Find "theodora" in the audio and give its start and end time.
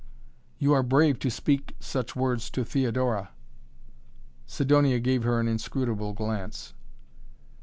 2.65-3.29